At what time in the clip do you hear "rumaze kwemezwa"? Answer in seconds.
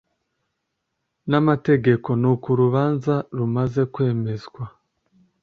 3.37-4.63